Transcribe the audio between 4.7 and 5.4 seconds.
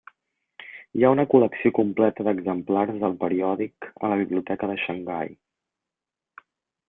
de Xangai.